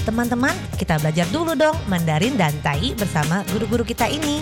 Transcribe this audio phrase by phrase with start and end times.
[0.00, 4.40] Teman-teman, kita belajar dulu dong Mandarin dan Tai bersama guru-guru kita ini.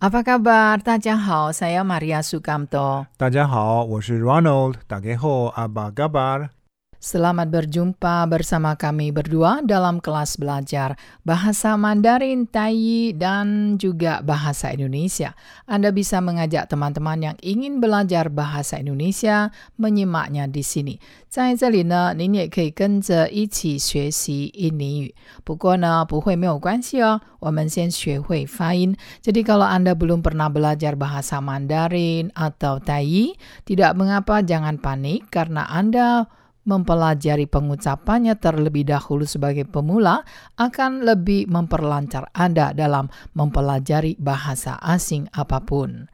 [0.00, 0.80] Apa kabar?
[0.80, 3.04] Tadjahau, saya Maria Sukamto.
[3.20, 4.80] Tadjahau, saya Ronald.
[4.88, 6.59] Tadjahau, apa kabar?
[7.05, 15.37] Selamat berjumpa bersama kami berdua dalam kelas belajar bahasa Mandarin, Tai, dan juga bahasa Indonesia.
[15.69, 20.97] Anda bisa mengajak teman-teman yang ingin belajar bahasa Indonesia menyimaknya di sini.
[21.29, 25.13] 在这里呢，您也可以跟着一起学习印尼语。
[25.43, 27.21] 不过呢，不会没有关系哦。
[27.37, 28.97] 我们先学会发音。
[29.21, 36.25] Jadi kalau Anda belum pernah belajar bahasa Mandarin atau Tai, tidak mengapa, jangan panik karena Anda
[36.68, 40.22] mempelajari pengucapannya terlebih dahulu sebagai pemula
[40.60, 46.08] akan lebih memperlancar Anda dalam mempelajari bahasa asing apa pun.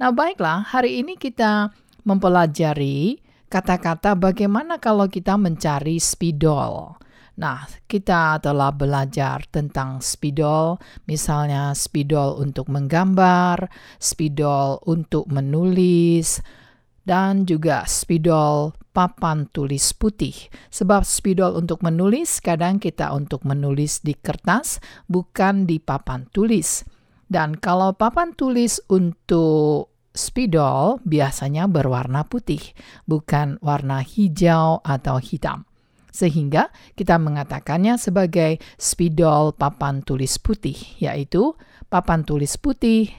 [0.00, 1.70] Nah, baiklah, hari ini kita
[2.02, 6.98] mempelajari kata-kata bagaimana kalau kita mencari spidol.
[7.34, 10.78] Nah, kita telah belajar tentang spidol,
[11.10, 13.66] misalnya spidol untuk menggambar,
[13.98, 16.38] spidol untuk menulis,
[17.04, 20.32] dan juga spidol papan tulis putih.
[20.72, 26.86] Sebab spidol untuk menulis, kadang kita untuk menulis di kertas, bukan di papan tulis.
[27.28, 32.62] Dan kalau papan tulis untuk spidol biasanya berwarna putih,
[33.04, 35.66] bukan warna hijau atau hitam.
[36.14, 41.58] Sehingga kita mengatakannya sebagai spidol papan tulis putih, yaitu
[41.90, 43.10] papan tulis putih,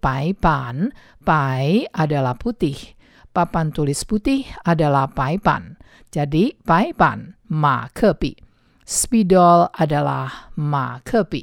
[0.00, 2.96] pai pan, pai adalah putih
[3.34, 5.74] papan tulis putih adalah paipan.
[6.14, 8.38] Jadi paipan, ma kepi.
[8.86, 11.42] Spidol adalah ma kepi.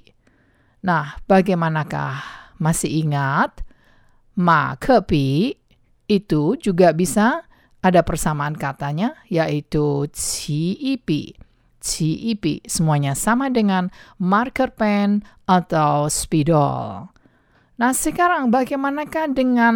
[0.88, 2.24] Nah, bagaimanakah
[2.64, 3.68] masih ingat?
[4.40, 5.60] Ma kepi
[6.08, 7.44] itu juga bisa
[7.84, 11.36] ada persamaan katanya yaitu ci ipi.
[11.82, 13.90] Ci ipi semuanya sama dengan
[14.22, 17.10] marker pen atau spidol.
[17.82, 19.76] Nah, sekarang bagaimanakah dengan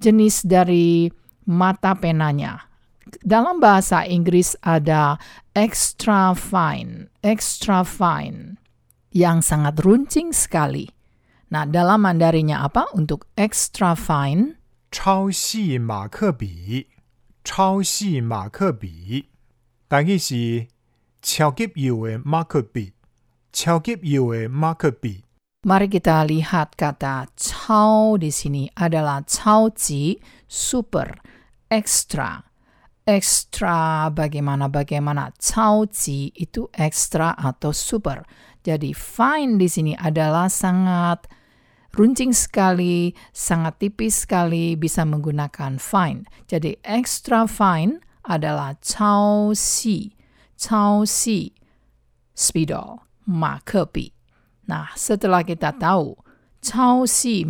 [0.00, 1.08] jenis dari
[1.46, 2.68] mata penanya.
[3.22, 5.16] Dalam bahasa Inggris ada
[5.54, 8.58] extra fine, extra fine,
[9.14, 10.90] yang sangat runcing sekali.
[11.54, 14.58] Nah, dalam Mandarinya apa untuk extra fine?
[14.90, 16.88] 超细马克笔，
[17.44, 19.26] 超细马克笔，
[19.86, 20.66] 但佢是
[21.22, 22.92] 超级幼嘅马克笔，
[23.52, 25.22] 超级幼嘅马克笔。
[25.61, 29.21] Mari kita lihat kata cao di sini adalah
[29.77, 30.17] ji
[30.49, 31.21] super,
[31.69, 32.41] ekstra.
[33.05, 38.25] Ekstra bagaimana bagaimana ji itu ekstra atau super.
[38.65, 41.29] Jadi fine di sini adalah sangat
[41.93, 46.25] runcing sekali, sangat tipis sekali bisa menggunakan fine.
[46.49, 50.09] Jadi extra fine adalah cao si,
[50.57, 51.53] cao si
[52.33, 54.20] spidol, makepi.
[54.71, 56.15] Nah, setelah kita tahu
[56.63, 57.43] Cao Si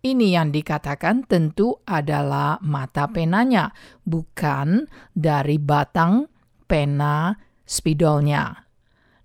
[0.00, 3.68] ini yang dikatakan tentu adalah mata penanya,
[4.00, 6.24] bukan dari batang
[6.64, 7.36] pena
[7.68, 8.64] spidolnya.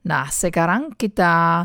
[0.03, 1.63] Nah, sekarang kita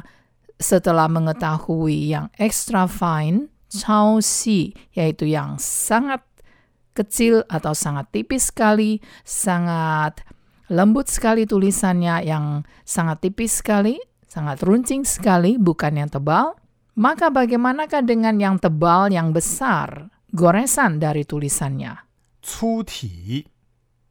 [0.61, 6.23] setelah mengetahui yang extra fine, Cao Si, yaitu yang sangat
[6.95, 10.23] kecil atau sangat tipis sekali, sangat
[10.71, 13.99] lembut sekali tulisannya yang sangat tipis sekali,
[14.30, 16.58] sangat runcing sekali, bukan yang tebal.
[16.96, 22.08] Maka bagaimanakah dengan yang tebal, yang besar, goresan dari tulisannya?
[22.42, 23.48] 粗体，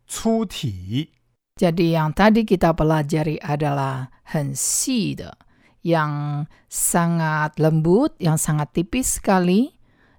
[0.06, 1.08] 粗体，
[1.56, 5.38] Jadi yang tadi kita pelajari adalah 很细的,
[5.86, 9.70] yang sangat lembut, yang sangat tipis sekali.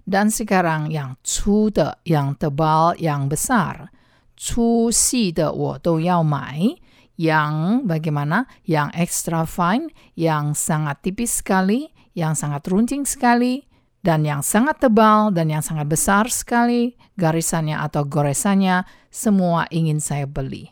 [0.06, 3.90] Dan sekarang yang 粗的, yang tebal, yang besar.
[4.36, 6.76] 粗细的我都要买。
[7.16, 8.44] yang bagaimana?
[8.64, 13.64] Yang extra fine, yang sangat tipis sekali, yang sangat runcing sekali,
[14.04, 20.30] dan yang sangat tebal dan yang sangat besar sekali garisannya atau goresannya, semua ingin saya
[20.30, 20.70] beli.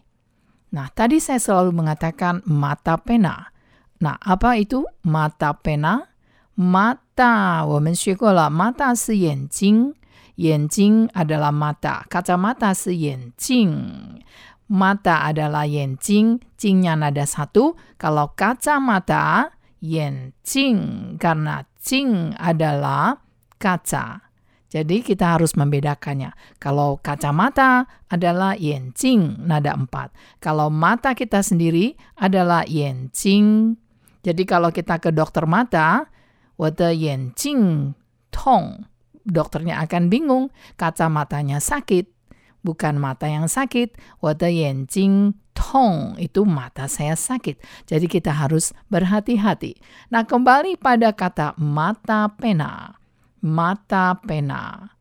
[0.71, 3.51] Nah, tadi saya selalu mengatakan mata pena.
[3.99, 6.15] Nah, apa itu mata pena?
[6.55, 9.95] Mata, 我们学过了, mata 是眼睛，
[10.37, 14.23] 眼睛 adalah mata, kacamata 是眼镜。
[14.70, 17.74] Mata adalah yen cing, cingnya nada satu.
[17.98, 19.50] Kalau kacamata,
[19.82, 23.18] yen cing, karena cing adalah
[23.58, 24.30] kaca.
[24.70, 26.30] Jadi kita harus membedakannya.
[26.62, 30.14] Kalau kacamata adalah yencing nada empat.
[30.38, 33.74] Kalau mata kita sendiri adalah yencing.
[34.22, 36.06] Jadi kalau kita ke dokter mata,
[36.54, 37.98] wata yencing
[38.30, 38.86] tong.
[39.26, 42.19] Dokternya akan bingung, kacamatanya sakit
[42.65, 43.93] Bukan mata yang sakit,
[44.25, 47.61] 我的眼睛痛 itu mata saya sakit.
[47.85, 49.77] Jadi kita harus berhati-hati.
[50.09, 52.97] Nah, kembali pada kata mata pena.
[53.45, 54.97] Mata pena.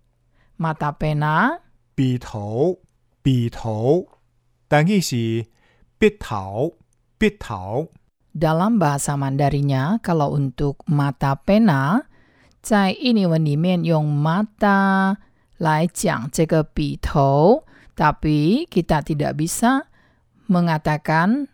[0.60, 1.64] Mata pena
[1.96, 2.80] 笔头，
[3.24, 4.08] 笔头，
[4.68, 5.16] 但系是
[6.00, 6.76] 笔头，
[7.18, 7.90] 笔头。
[8.34, 12.06] dalam bahasa Mandarinya, kalau untuk mata pena,
[12.62, 15.18] 在印尼文里面用 mata
[15.58, 17.64] 来讲这个笔头，
[17.96, 19.84] tapi kita tidak bisa
[20.48, 21.48] mengatakan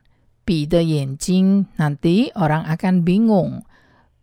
[0.46, 3.62] 笔的眼睛, nanti orang akan bingung.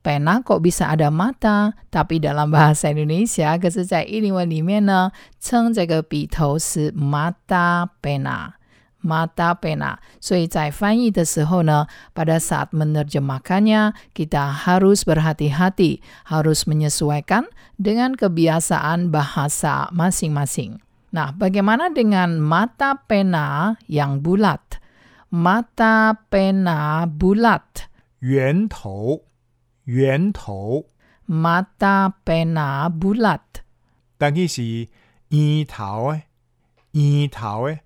[0.03, 5.11] Pena kok bisa ada mata, tapi dalam bahasa Indonesia, 可是在印尼文里面呢，
[5.41, 8.55] 称这个笔头是 mata pena。
[9.03, 9.99] mata pena.
[10.21, 17.47] 所以在翻译的时候呢，pada saat menerjemahkannya kita harus berhati-hati, harus menyesuaikan
[17.79, 20.83] dengan kebiasaan bahasa masing-masing.
[21.13, 24.83] Nah, bagaimana dengan mata pena yang bulat?
[25.31, 27.89] Mata pena bulat.
[28.21, 29.23] 圆头，
[29.87, 30.87] 圆头，
[31.27, 33.63] Mata pena bulat.
[34.19, 34.89] 但系是
[35.31, 36.23] 圆头嘅，
[36.93, 37.79] 圆头嘅。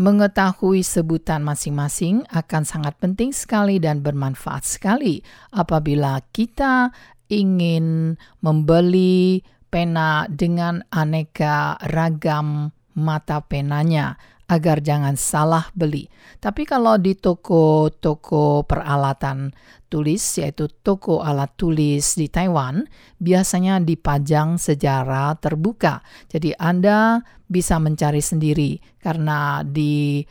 [0.00, 5.20] Mengetahui sebutan masing-masing akan sangat penting sekali dan bermanfaat sekali
[5.52, 6.88] apabila kita
[7.28, 14.16] ingin membeli pena dengan aneka ragam mata penanya
[14.50, 16.10] agar jangan salah beli.
[16.42, 19.54] Tapi kalau di toko-toko peralatan
[19.86, 22.82] tulis yaitu toko alat tulis di Taiwan
[23.22, 26.02] biasanya dipajang secara terbuka.
[26.26, 30.26] Jadi Anda bisa mencari sendiri karena di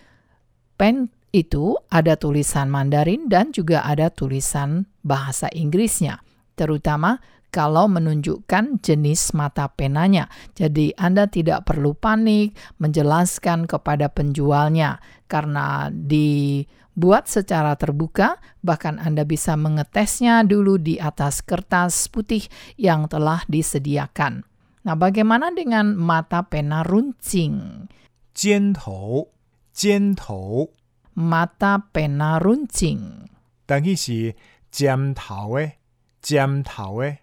[0.75, 6.25] pen itu ada tulisan Mandarin dan juga ada tulisan bahasa Inggrisnya,
[6.57, 7.21] terutama
[7.54, 10.26] kalau menunjukkan jenis mata penanya.
[10.58, 14.98] Jadi Anda tidak perlu panik menjelaskan kepada penjualnya
[15.30, 22.42] karena dibuat secara terbuka, bahkan Anda bisa mengetesnya dulu di atas kertas putih
[22.74, 24.42] yang telah disediakan.
[24.82, 27.86] Nah, bagaimana dengan mata pena runcing?
[28.34, 29.30] 尖头，
[29.70, 30.74] 尖头，
[31.14, 33.30] Mata pena runcing.
[33.64, 34.34] 但系是
[34.74, 35.78] 尖头嘅，
[36.20, 37.18] 尖头嘅。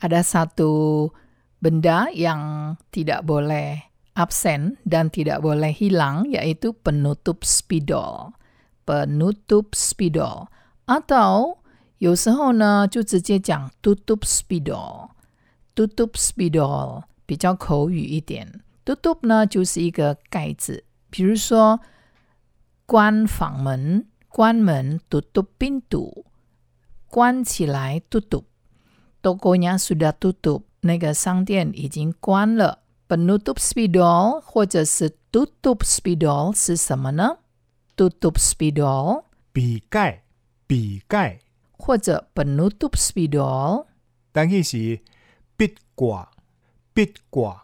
[0.00, 1.12] ada satu
[1.60, 8.32] benda yang tidak boleh absen dan tidak boleh hilang, yaitu penutup spidol.
[8.84, 10.48] Penutup spidol.
[10.86, 11.58] Atau
[11.98, 18.60] 有时候呢，就直接讲 tutup spidol。tutup spidol 比较口语一点。
[18.84, 21.78] tutup 呢就是一个盖子，比如说
[22.86, 26.24] 关房门，关门 tutup pintu，
[27.08, 28.44] 关起来 tutup。
[29.24, 32.78] tokonya sudah tutup, 那个商店已经关了。
[33.08, 37.38] Penutup spidol 或者是 tutup spidol 是什么呢？
[37.96, 40.20] tutup spidol 笔盖，
[40.68, 41.38] 笔盖，
[41.76, 43.86] 或者 penutup spidol
[44.32, 45.00] 但系是
[45.58, 46.28] 笔挂，
[46.94, 47.58] 笔挂。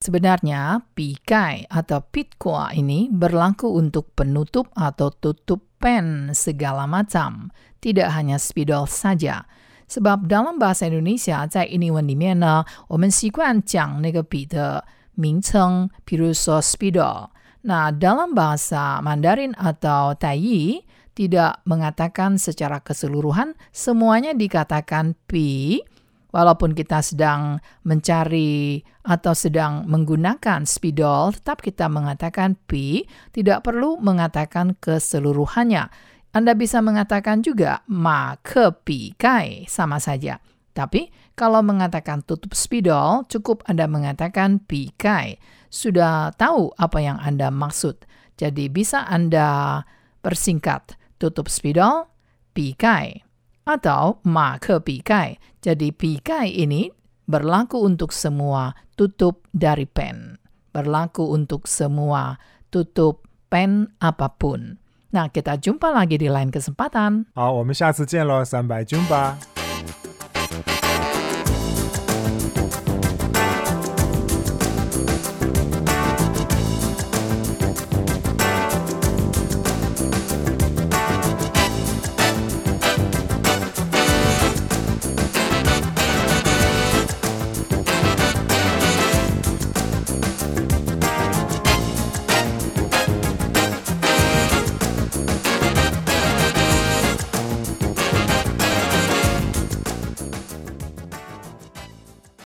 [0.00, 7.52] Sebenarnya pikai atau pitkua ini berlaku untuk penutup atau tutup pen segala macam,
[7.84, 9.44] tidak hanya spidol saja.
[9.90, 14.84] Sebab dalam bahasa Indonesia 在印尼文里面呢，我们习惯讲那个笔的
[15.14, 17.30] 名称，比如说 spidol。
[17.62, 25.82] 那 dalam bahasa Mandarin atau Taiyi tidak mengatakan secara keseluruhan, semuanya dikatakan pi.
[26.30, 33.02] Walaupun kita sedang mencari atau sedang menggunakan spidol, tetap kita mengatakan pi,
[33.34, 35.90] tidak perlu mengatakan keseluruhannya.
[36.35, 40.43] Anda bisa mengatakan juga ma ke pi kai, sama saja.
[40.75, 45.39] Tapi kalau mengatakan tutup spidol, cukup Anda mengatakan pi kai.
[45.71, 48.03] Sudah tahu apa yang Anda maksud.
[48.35, 49.79] Jadi bisa Anda
[50.19, 52.11] persingkat tutup spidol,
[52.51, 53.23] pi kai.
[53.63, 55.39] Atau ma ke pi kai.
[55.63, 56.91] Jadi pi kai ini
[57.31, 60.35] berlaku untuk semua tutup dari pen.
[60.75, 62.35] Berlaku untuk semua
[62.67, 64.83] tutup pen apa pun.
[65.14, 67.26] Nah, kita jumpa lagi di lain kesempatan.
[67.34, 69.38] 好，我们下次见喽，三百军吧。